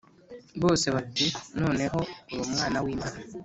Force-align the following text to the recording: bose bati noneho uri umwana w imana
bose 0.63 0.85
bati 0.95 1.25
noneho 1.61 1.99
uri 2.31 2.41
umwana 2.47 2.77
w 2.85 2.87
imana 2.95 3.19